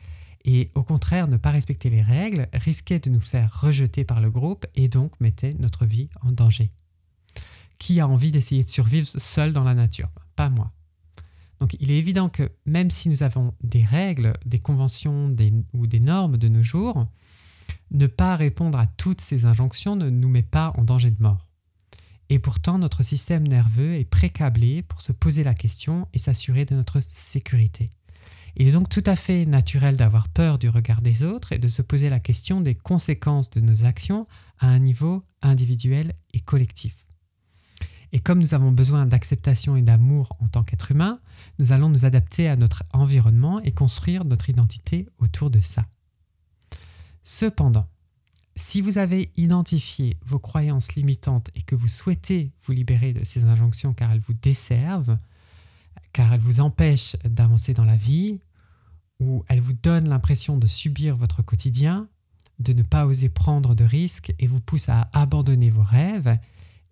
et 0.45 0.69
au 0.75 0.83
contraire, 0.83 1.27
ne 1.27 1.37
pas 1.37 1.49
respecter 1.49 1.89
les 1.89 2.03
règles 2.03 2.47
risquait 2.53 2.99
de 2.99 3.09
nous 3.09 3.19
faire 3.19 3.61
rejeter 3.61 4.03
par 4.03 4.21
le 4.21 4.29
groupe 4.29 4.67
et 4.75 4.87
donc 4.87 5.19
mettait 5.19 5.55
notre 5.59 5.85
vie 5.85 6.07
en 6.21 6.31
danger. 6.31 6.71
Qui 7.79 7.99
a 7.99 8.07
envie 8.07 8.31
d'essayer 8.31 8.63
de 8.63 8.69
survivre 8.69 9.07
seul 9.07 9.53
dans 9.53 9.63
la 9.63 9.73
nature? 9.73 10.09
Pas 10.35 10.49
moi. 10.49 10.71
Donc 11.59 11.75
il 11.79 11.89
est 11.89 11.97
évident 11.97 12.29
que 12.29 12.51
même 12.65 12.91
si 12.91 13.09
nous 13.09 13.23
avons 13.23 13.55
des 13.63 13.83
règles, 13.83 14.33
des 14.45 14.59
conventions 14.59 15.35
ou 15.73 15.87
des 15.87 15.99
normes 15.99 16.37
de 16.37 16.47
nos 16.47 16.63
jours, 16.63 17.07
ne 17.89 18.05
pas 18.05 18.35
répondre 18.35 18.77
à 18.77 18.85
toutes 18.85 19.21
ces 19.21 19.45
injonctions 19.45 19.95
ne 19.95 20.11
nous 20.11 20.29
met 20.29 20.43
pas 20.43 20.73
en 20.77 20.83
danger 20.83 21.09
de 21.09 21.21
mort. 21.21 21.49
Et 22.29 22.39
pourtant, 22.39 22.77
notre 22.77 23.03
système 23.03 23.47
nerveux 23.47 23.95
est 23.95 24.05
précablé 24.05 24.83
pour 24.83 25.01
se 25.01 25.11
poser 25.11 25.43
la 25.43 25.53
question 25.53 26.07
et 26.13 26.19
s'assurer 26.19 26.65
de 26.65 26.75
notre 26.75 26.99
sécurité. 27.01 27.89
Il 28.57 28.67
est 28.67 28.71
donc 28.71 28.88
tout 28.88 29.03
à 29.05 29.15
fait 29.15 29.45
naturel 29.45 29.97
d'avoir 29.97 30.29
peur 30.29 30.57
du 30.57 30.69
regard 30.69 31.01
des 31.01 31.24
autres 31.24 31.51
et 31.51 31.57
de 31.57 31.67
se 31.67 31.81
poser 31.81 32.09
la 32.09 32.19
question 32.19 32.62
des 32.62 32.75
conséquences 32.75 33.50
de 33.50 33.59
nos 33.59 33.83
actions 33.83 34.27
à 34.59 34.67
un 34.67 34.79
niveau 34.79 35.24
individuel 35.41 36.13
et 36.33 36.39
collectif. 36.39 37.05
Et 38.13 38.19
comme 38.19 38.39
nous 38.39 38.53
avons 38.53 38.71
besoin 38.71 39.05
d'acceptation 39.05 39.75
et 39.75 39.81
d'amour 39.81 40.38
en 40.39 40.47
tant 40.47 40.63
qu'être 40.63 40.91
humain, 40.91 41.19
nous 41.59 41.74
allons 41.74 41.89
nous 41.89 42.05
adapter 42.05 42.47
à 42.47 42.55
notre 42.55 42.83
environnement 42.93 43.59
et 43.62 43.74
construire 43.74 44.24
notre 44.24 44.50
identité 44.50 45.05
autour 45.17 45.50
de 45.50 45.59
ça. 45.59 45.85
Cependant, 47.24 47.88
si 48.55 48.79
vous 48.79 49.00
avez 49.00 49.31
identifié 49.35 50.17
vos 50.25 50.39
croyances 50.39 50.95
limitantes 50.95 51.50
et 51.55 51.62
que 51.62 51.75
vous 51.75 51.89
souhaitez 51.89 52.53
vous 52.63 52.71
libérer 52.71 53.12
de 53.12 53.25
ces 53.25 53.43
injonctions 53.43 53.93
car 53.93 54.13
elles 54.13 54.19
vous 54.19 54.33
desservent, 54.33 55.17
car 56.13 56.31
elles 56.31 56.39
vous 56.39 56.62
empêchent 56.62 57.17
d'avancer 57.25 57.74
dans 57.74 57.83
la 57.83 57.97
vie, 57.97 58.39
ou 59.19 59.43
elles 59.48 59.62
vous 59.62 59.74
donnent 59.74 60.10
l'impression 60.10 60.57
de 60.57 60.67
subir 60.67 61.15
votre 61.15 61.41
quotidien, 61.41 62.07
de 62.60 62.74
ne 62.74 62.84
pas 62.84 63.05
oser 63.05 63.29
prendre 63.29 63.75
de 63.75 63.84
risques 63.84 64.34
et 64.39 64.48
vous 64.48 64.62
poussent 64.62 64.89
à 64.89 65.10
abandonner 65.13 65.69
vos 65.69 65.84
rêves, 65.84 66.38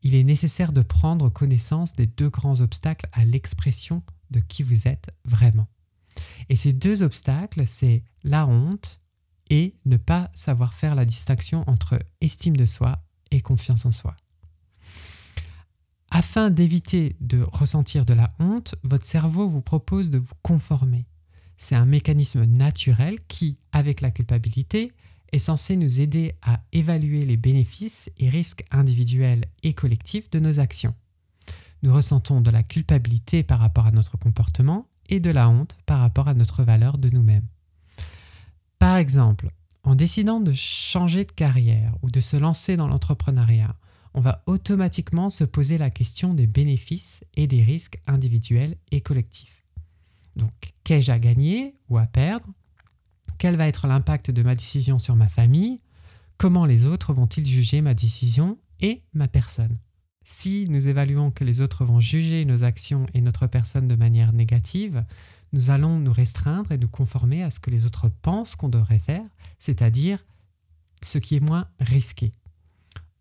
il 0.01 0.15
est 0.15 0.23
nécessaire 0.23 0.73
de 0.73 0.81
prendre 0.81 1.29
connaissance 1.29 1.95
des 1.95 2.07
deux 2.07 2.29
grands 2.29 2.59
obstacles 2.59 3.07
à 3.13 3.23
l'expression 3.23 4.03
de 4.31 4.39
qui 4.41 4.63
vous 4.63 4.87
êtes 4.87 5.09
vraiment. 5.25 5.67
Et 6.49 6.55
ces 6.55 6.73
deux 6.73 7.03
obstacles, 7.03 7.65
c'est 7.65 8.03
la 8.23 8.45
honte 8.47 8.99
et 9.49 9.75
ne 9.85 9.97
pas 9.97 10.29
savoir 10.33 10.73
faire 10.73 10.95
la 10.95 11.05
distinction 11.05 11.63
entre 11.67 11.99
estime 12.21 12.57
de 12.57 12.65
soi 12.65 13.03
et 13.31 13.41
confiance 13.41 13.85
en 13.85 13.91
soi. 13.91 14.15
Afin 16.11 16.49
d'éviter 16.49 17.15
de 17.21 17.41
ressentir 17.41 18.05
de 18.05 18.13
la 18.13 18.31
honte, 18.39 18.75
votre 18.83 19.05
cerveau 19.05 19.49
vous 19.49 19.61
propose 19.61 20.09
de 20.09 20.19
vous 20.19 20.35
conformer. 20.43 21.07
C'est 21.63 21.75
un 21.75 21.85
mécanisme 21.85 22.43
naturel 22.43 23.19
qui, 23.29 23.57
avec 23.71 24.01
la 24.01 24.11
culpabilité, 24.11 24.91
est 25.31 25.39
censé 25.39 25.77
nous 25.77 26.01
aider 26.01 26.35
à 26.41 26.59
évaluer 26.73 27.25
les 27.25 27.37
bénéfices 27.37 28.11
et 28.17 28.27
risques 28.27 28.65
individuels 28.69 29.45
et 29.63 29.73
collectifs 29.73 30.29
de 30.29 30.39
nos 30.39 30.59
actions. 30.59 30.93
Nous 31.81 31.93
ressentons 31.93 32.41
de 32.41 32.51
la 32.51 32.63
culpabilité 32.63 33.43
par 33.43 33.59
rapport 33.59 33.85
à 33.85 33.91
notre 33.91 34.17
comportement 34.17 34.89
et 35.07 35.21
de 35.21 35.29
la 35.29 35.47
honte 35.47 35.77
par 35.85 36.01
rapport 36.01 36.27
à 36.27 36.33
notre 36.33 36.63
valeur 36.63 36.97
de 36.97 37.09
nous-mêmes. 37.09 37.47
Par 38.77 38.97
exemple, 38.97 39.49
en 39.83 39.95
décidant 39.95 40.41
de 40.41 40.51
changer 40.51 41.23
de 41.23 41.31
carrière 41.31 41.95
ou 42.01 42.11
de 42.11 42.19
se 42.19 42.35
lancer 42.35 42.75
dans 42.75 42.89
l'entrepreneuriat, 42.89 43.77
on 44.13 44.19
va 44.19 44.43
automatiquement 44.47 45.29
se 45.29 45.45
poser 45.45 45.77
la 45.77 45.91
question 45.91 46.33
des 46.33 46.45
bénéfices 46.45 47.23
et 47.37 47.47
des 47.47 47.63
risques 47.63 48.01
individuels 48.05 48.75
et 48.91 48.99
collectifs. 48.99 49.62
Donc, 50.35 50.51
qu'ai-je 50.83 51.11
à 51.11 51.19
gagner 51.19 51.75
ou 51.89 51.97
à 51.97 52.05
perdre? 52.05 52.47
Quel 53.37 53.55
va 53.55 53.67
être 53.67 53.87
l'impact 53.87 54.31
de 54.31 54.43
ma 54.43 54.55
décision 54.55 54.99
sur 54.99 55.15
ma 55.15 55.29
famille? 55.29 55.79
Comment 56.37 56.65
les 56.65 56.85
autres 56.85 57.13
vont-ils 57.13 57.45
juger 57.45 57.81
ma 57.81 57.93
décision 57.93 58.57
et 58.81 59.03
ma 59.13 59.27
personne? 59.27 59.77
Si 60.23 60.65
nous 60.69 60.87
évaluons 60.87 61.31
que 61.31 61.43
les 61.43 61.61
autres 61.61 61.85
vont 61.85 61.99
juger 61.99 62.45
nos 62.45 62.63
actions 62.63 63.05
et 63.13 63.21
notre 63.21 63.47
personne 63.47 63.87
de 63.87 63.95
manière 63.95 64.33
négative, 64.33 65.03
nous 65.51 65.69
allons 65.69 65.99
nous 65.99 66.13
restreindre 66.13 66.71
et 66.71 66.77
nous 66.77 66.87
conformer 66.87 67.43
à 67.43 67.51
ce 67.51 67.59
que 67.59 67.69
les 67.69 67.85
autres 67.85 68.09
pensent 68.21 68.55
qu'on 68.55 68.69
devrait 68.69 68.99
faire, 68.99 69.25
c'est-à-dire 69.59 70.25
ce 71.03 71.17
qui 71.17 71.35
est 71.35 71.41
moins 71.41 71.67
risqué. 71.79 72.33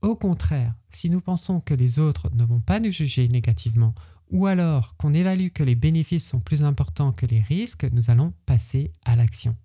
Au 0.01 0.17
contraire, 0.17 0.75
si 0.91 1.11
nous 1.11 1.21
pensons 1.21 1.61
que 1.61 1.75
les 1.75 1.99
autres 1.99 2.31
ne 2.35 2.45
vont 2.45 2.61
pas 2.61 2.81
nous 2.81 2.91
juger 2.91 3.29
négativement, 3.29 3.95
ou 4.33 4.47
alors 4.47 4.97
qu'on 4.97 5.15
évalue 5.15 5.49
que 5.49 5.63
les 5.63 5.75
bénéfices 5.75 6.27
sont 6.27 6.41
plus 6.41 6.65
importants 6.65 7.13
que 7.13 7.27
les 7.27 7.41
risques, 7.41 7.85
nous 7.93 8.11
allons 8.11 8.33
passer 8.47 8.93
à 9.05 9.15
l'action. 9.15 9.57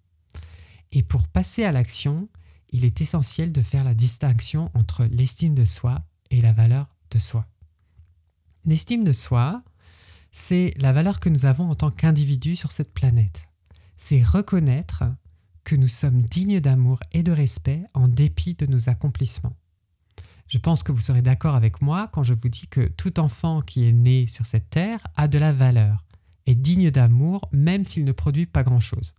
Et 0.91 1.03
pour 1.03 1.27
passer 1.29 1.63
à 1.63 1.71
l'action, 1.71 2.27
il 2.69 2.83
est 2.83 3.01
essentiel 3.01 3.53
de 3.53 3.61
faire 3.61 3.85
la 3.85 3.93
distinction 3.93 4.69
entre 4.73 5.05
l'estime 5.05 5.55
de 5.55 5.65
soi 5.65 6.03
et 6.31 6.41
la 6.41 6.51
valeur 6.51 6.93
de 7.11 7.17
soi. 7.17 7.47
L'estime 8.65 9.05
de 9.05 9.13
soi, 9.13 9.63
c'est 10.31 10.73
la 10.77 10.91
valeur 10.91 11.21
que 11.21 11.29
nous 11.29 11.45
avons 11.45 11.69
en 11.69 11.75
tant 11.75 11.91
qu'individu 11.91 12.57
sur 12.57 12.73
cette 12.73 12.93
planète. 12.93 13.47
C'est 13.95 14.21
reconnaître 14.21 15.05
que 15.63 15.75
nous 15.75 15.87
sommes 15.87 16.21
dignes 16.21 16.59
d'amour 16.59 16.99
et 17.13 17.23
de 17.23 17.31
respect 17.31 17.83
en 17.93 18.09
dépit 18.09 18.53
de 18.53 18.65
nos 18.65 18.89
accomplissements. 18.89 19.55
Je 20.47 20.57
pense 20.57 20.83
que 20.83 20.91
vous 20.91 21.01
serez 21.01 21.21
d'accord 21.21 21.55
avec 21.55 21.81
moi 21.81 22.09
quand 22.11 22.23
je 22.23 22.33
vous 22.33 22.49
dis 22.49 22.67
que 22.67 22.87
tout 22.87 23.19
enfant 23.19 23.61
qui 23.61 23.87
est 23.87 23.91
né 23.91 24.27
sur 24.27 24.45
cette 24.45 24.69
terre 24.69 25.01
a 25.15 25.27
de 25.27 25.37
la 25.37 25.51
valeur, 25.51 26.05
est 26.45 26.55
digne 26.55 26.89
d'amour 26.89 27.49
même 27.51 27.83
s'il 27.83 28.05
ne 28.05 28.13
produit 28.13 28.45
pas 28.45 28.63
grand-chose. 28.63 29.13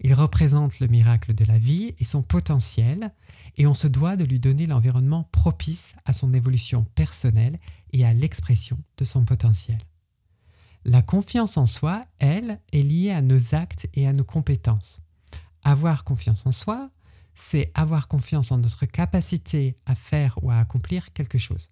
Il 0.00 0.14
représente 0.14 0.80
le 0.80 0.86
miracle 0.86 1.34
de 1.34 1.44
la 1.44 1.58
vie 1.58 1.94
et 1.98 2.04
son 2.04 2.22
potentiel, 2.22 3.12
et 3.56 3.66
on 3.66 3.74
se 3.74 3.88
doit 3.88 4.16
de 4.16 4.24
lui 4.24 4.38
donner 4.38 4.66
l'environnement 4.66 5.28
propice 5.32 5.94
à 6.04 6.12
son 6.12 6.32
évolution 6.32 6.84
personnelle 6.94 7.58
et 7.92 8.06
à 8.06 8.14
l'expression 8.14 8.78
de 8.96 9.04
son 9.04 9.24
potentiel. 9.24 9.78
La 10.84 11.02
confiance 11.02 11.56
en 11.56 11.66
soi, 11.66 12.06
elle, 12.18 12.60
est 12.72 12.82
liée 12.82 13.10
à 13.10 13.20
nos 13.20 13.54
actes 13.54 13.88
et 13.94 14.06
à 14.06 14.12
nos 14.12 14.24
compétences. 14.24 15.00
avoir 15.64 16.04
confiance 16.04 16.46
en 16.46 16.52
soi, 16.52 16.90
c'est 17.38 17.70
avoir 17.74 18.08
confiance 18.08 18.50
en 18.50 18.58
notre 18.58 18.84
capacité 18.84 19.78
à 19.86 19.94
faire 19.94 20.36
ou 20.42 20.50
à 20.50 20.58
accomplir 20.58 21.12
quelque 21.12 21.38
chose. 21.38 21.70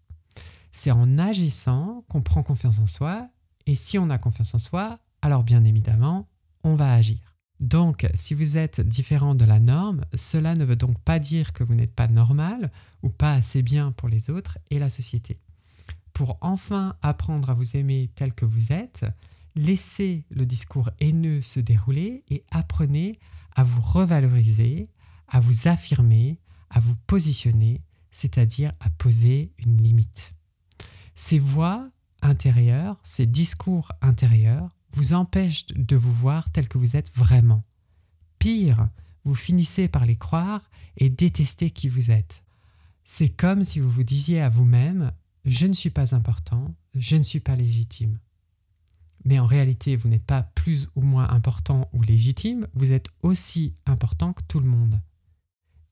C'est 0.70 0.92
en 0.92 1.18
agissant 1.18 2.04
qu'on 2.08 2.22
prend 2.22 2.44
confiance 2.44 2.78
en 2.78 2.86
soi, 2.86 3.28
et 3.66 3.74
si 3.74 3.98
on 3.98 4.08
a 4.08 4.16
confiance 4.16 4.54
en 4.54 4.60
soi, 4.60 5.00
alors 5.22 5.42
bien 5.42 5.64
évidemment, 5.64 6.28
on 6.62 6.76
va 6.76 6.94
agir. 6.94 7.34
Donc, 7.58 8.06
si 8.14 8.32
vous 8.32 8.56
êtes 8.58 8.80
différent 8.80 9.34
de 9.34 9.44
la 9.44 9.58
norme, 9.58 10.02
cela 10.14 10.54
ne 10.54 10.64
veut 10.64 10.76
donc 10.76 11.00
pas 11.00 11.18
dire 11.18 11.52
que 11.52 11.64
vous 11.64 11.74
n'êtes 11.74 11.94
pas 11.94 12.06
normal 12.06 12.70
ou 13.02 13.08
pas 13.08 13.32
assez 13.32 13.62
bien 13.62 13.90
pour 13.90 14.08
les 14.08 14.30
autres 14.30 14.58
et 14.70 14.78
la 14.78 14.88
société. 14.88 15.40
Pour 16.12 16.38
enfin 16.42 16.94
apprendre 17.02 17.50
à 17.50 17.54
vous 17.54 17.76
aimer 17.76 18.08
tel 18.14 18.34
que 18.34 18.44
vous 18.44 18.72
êtes, 18.72 19.04
laissez 19.56 20.26
le 20.30 20.46
discours 20.46 20.90
haineux 21.00 21.42
se 21.42 21.58
dérouler 21.58 22.22
et 22.30 22.44
apprenez 22.52 23.18
à 23.56 23.64
vous 23.64 23.80
revaloriser, 23.80 24.90
à 25.28 25.40
vous 25.40 25.68
affirmer, 25.68 26.38
à 26.70 26.80
vous 26.80 26.96
positionner, 27.06 27.82
c'est-à-dire 28.10 28.72
à 28.80 28.90
poser 28.90 29.52
une 29.58 29.80
limite. 29.80 30.34
Ces 31.14 31.38
voix 31.38 31.88
intérieures, 32.22 32.98
ces 33.02 33.26
discours 33.26 33.90
intérieurs 34.00 34.76
vous 34.92 35.12
empêche 35.12 35.66
de 35.66 35.96
vous 35.96 36.12
voir 36.12 36.50
tel 36.50 36.68
que 36.68 36.78
vous 36.78 36.96
êtes 36.96 37.10
vraiment. 37.14 37.64
Pire, 38.38 38.88
vous 39.24 39.34
finissez 39.34 39.88
par 39.88 40.06
les 40.06 40.16
croire 40.16 40.70
et 40.96 41.10
détester 41.10 41.70
qui 41.70 41.88
vous 41.88 42.10
êtes. 42.10 42.42
C'est 43.04 43.28
comme 43.28 43.62
si 43.62 43.80
vous 43.80 43.90
vous 43.90 44.04
disiez 44.04 44.40
à 44.40 44.48
vous-même 44.48 45.12
Je 45.44 45.66
ne 45.66 45.72
suis 45.72 45.90
pas 45.90 46.14
important, 46.14 46.74
je 46.94 47.16
ne 47.16 47.22
suis 47.22 47.40
pas 47.40 47.56
légitime. 47.56 48.18
Mais 49.24 49.38
en 49.38 49.46
réalité, 49.46 49.96
vous 49.96 50.08
n'êtes 50.08 50.24
pas 50.24 50.42
plus 50.42 50.88
ou 50.94 51.02
moins 51.02 51.28
important 51.28 51.88
ou 51.92 52.02
légitime, 52.02 52.66
vous 52.74 52.92
êtes 52.92 53.08
aussi 53.22 53.74
important 53.84 54.32
que 54.32 54.42
tout 54.48 54.60
le 54.60 54.68
monde. 54.68 55.00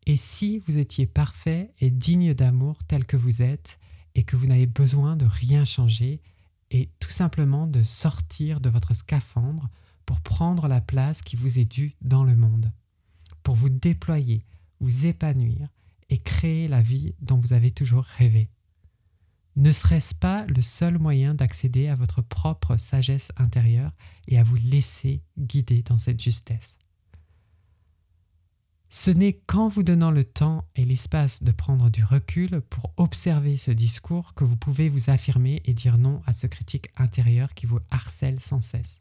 Et 0.06 0.16
si 0.16 0.58
vous 0.58 0.78
étiez 0.78 1.06
parfait 1.06 1.72
et 1.80 1.90
digne 1.90 2.34
d'amour 2.34 2.78
tel 2.84 3.06
que 3.06 3.16
vous 3.16 3.42
êtes, 3.42 3.78
et 4.14 4.22
que 4.22 4.36
vous 4.36 4.46
n'avez 4.46 4.66
besoin 4.66 5.16
de 5.16 5.24
rien 5.24 5.64
changer, 5.64 6.20
et 6.70 6.90
tout 7.00 7.10
simplement 7.10 7.66
de 7.66 7.82
sortir 7.82 8.60
de 8.60 8.68
votre 8.68 8.94
scaphandre 8.94 9.68
pour 10.06 10.20
prendre 10.20 10.68
la 10.68 10.80
place 10.80 11.22
qui 11.22 11.36
vous 11.36 11.58
est 11.58 11.64
due 11.64 11.94
dans 12.02 12.24
le 12.24 12.36
monde, 12.36 12.72
pour 13.42 13.54
vous 13.54 13.70
déployer, 13.70 14.44
vous 14.80 15.06
épanouir 15.06 15.68
et 16.10 16.18
créer 16.18 16.68
la 16.68 16.82
vie 16.82 17.14
dont 17.20 17.38
vous 17.38 17.52
avez 17.52 17.70
toujours 17.70 18.04
rêvé. 18.04 18.50
Ne 19.56 19.72
serait-ce 19.72 20.14
pas 20.14 20.44
le 20.46 20.62
seul 20.62 20.98
moyen 20.98 21.34
d'accéder 21.34 21.88
à 21.88 21.96
votre 21.96 22.22
propre 22.22 22.76
sagesse 22.76 23.30
intérieure 23.36 23.92
et 24.26 24.38
à 24.38 24.42
vous 24.42 24.56
laisser 24.56 25.22
guider 25.38 25.82
dans 25.82 25.96
cette 25.96 26.20
justesse? 26.20 26.76
Ce 28.96 29.10
n'est 29.10 29.32
qu'en 29.32 29.66
vous 29.66 29.82
donnant 29.82 30.12
le 30.12 30.22
temps 30.22 30.64
et 30.76 30.84
l'espace 30.84 31.42
de 31.42 31.50
prendre 31.50 31.90
du 31.90 32.04
recul 32.04 32.60
pour 32.70 32.92
observer 32.96 33.56
ce 33.56 33.72
discours 33.72 34.34
que 34.34 34.44
vous 34.44 34.56
pouvez 34.56 34.88
vous 34.88 35.10
affirmer 35.10 35.60
et 35.64 35.74
dire 35.74 35.98
non 35.98 36.22
à 36.26 36.32
ce 36.32 36.46
critique 36.46 36.90
intérieur 36.96 37.54
qui 37.54 37.66
vous 37.66 37.80
harcèle 37.90 38.38
sans 38.38 38.60
cesse. 38.60 39.00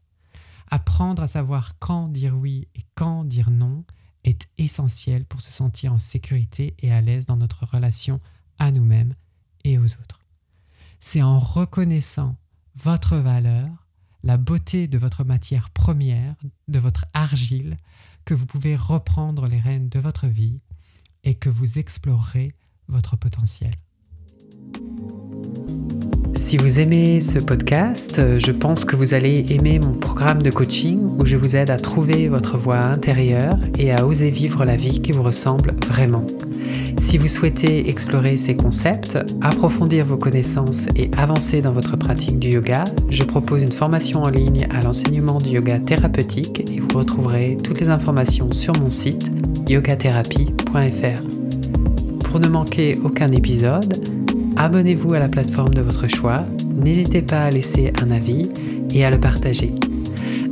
Apprendre 0.68 1.22
à 1.22 1.28
savoir 1.28 1.78
quand 1.78 2.08
dire 2.08 2.36
oui 2.36 2.66
et 2.74 2.80
quand 2.96 3.22
dire 3.22 3.52
non 3.52 3.84
est 4.24 4.48
essentiel 4.58 5.24
pour 5.24 5.40
se 5.40 5.52
sentir 5.52 5.92
en 5.92 6.00
sécurité 6.00 6.74
et 6.80 6.92
à 6.92 7.00
l'aise 7.00 7.26
dans 7.26 7.36
notre 7.36 7.64
relation 7.64 8.18
à 8.58 8.72
nous-mêmes 8.72 9.14
et 9.62 9.78
aux 9.78 9.84
autres. 9.84 10.18
C'est 10.98 11.22
en 11.22 11.38
reconnaissant 11.38 12.34
votre 12.74 13.16
valeur, 13.16 13.83
la 14.24 14.38
beauté 14.38 14.88
de 14.88 14.96
votre 14.96 15.22
matière 15.22 15.68
première, 15.70 16.34
de 16.66 16.78
votre 16.78 17.04
argile, 17.12 17.76
que 18.24 18.32
vous 18.32 18.46
pouvez 18.46 18.74
reprendre 18.74 19.46
les 19.46 19.60
rênes 19.60 19.90
de 19.90 19.98
votre 19.98 20.26
vie 20.26 20.62
et 21.24 21.34
que 21.34 21.50
vous 21.50 21.78
explorerez 21.78 22.54
votre 22.88 23.16
potentiel. 23.16 23.72
Si 26.34 26.56
vous 26.56 26.78
aimez 26.78 27.20
ce 27.20 27.38
podcast, 27.38 28.38
je 28.38 28.50
pense 28.50 28.86
que 28.86 28.96
vous 28.96 29.12
allez 29.12 29.52
aimer 29.52 29.78
mon 29.78 29.98
programme 29.98 30.42
de 30.42 30.50
coaching 30.50 31.00
où 31.18 31.26
je 31.26 31.36
vous 31.36 31.54
aide 31.54 31.70
à 31.70 31.78
trouver 31.78 32.28
votre 32.28 32.56
voie 32.56 32.80
intérieure 32.80 33.58
et 33.78 33.92
à 33.92 34.06
oser 34.06 34.30
vivre 34.30 34.64
la 34.64 34.76
vie 34.76 35.02
qui 35.02 35.12
vous 35.12 35.22
ressemble 35.22 35.74
vraiment. 35.86 36.26
Si 36.98 37.18
vous 37.18 37.28
souhaitez 37.28 37.88
explorer 37.88 38.36
ces 38.36 38.56
concepts, 38.56 39.18
approfondir 39.40 40.04
vos 40.04 40.16
connaissances 40.16 40.86
et 40.96 41.10
avancer 41.16 41.60
dans 41.60 41.72
votre 41.72 41.96
pratique 41.96 42.38
du 42.38 42.48
yoga, 42.48 42.84
je 43.08 43.22
propose 43.22 43.62
une 43.62 43.72
formation 43.72 44.22
en 44.22 44.28
ligne 44.28 44.66
à 44.70 44.82
l'enseignement 44.82 45.38
du 45.38 45.50
yoga 45.50 45.78
thérapeutique 45.78 46.68
et 46.70 46.80
vous 46.80 46.98
retrouverez 46.98 47.56
toutes 47.62 47.80
les 47.80 47.88
informations 47.88 48.50
sur 48.52 48.74
mon 48.80 48.90
site 48.90 49.30
yogatherapie.fr. 49.68 51.22
Pour 52.24 52.40
ne 52.40 52.48
manquer 52.48 52.98
aucun 53.04 53.30
épisode, 53.30 54.04
abonnez-vous 54.56 55.14
à 55.14 55.20
la 55.20 55.28
plateforme 55.28 55.74
de 55.74 55.82
votre 55.82 56.08
choix, 56.08 56.44
n'hésitez 56.74 57.22
pas 57.22 57.44
à 57.44 57.50
laisser 57.50 57.92
un 58.02 58.10
avis 58.10 58.50
et 58.92 59.04
à 59.04 59.10
le 59.10 59.20
partager. 59.20 59.72